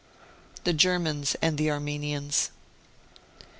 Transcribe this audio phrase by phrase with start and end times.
[0.63, 2.49] THE GERMANS AND THE ARMENIANS.